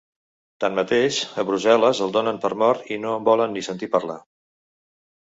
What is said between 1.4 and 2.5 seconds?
a Brussel·les el donen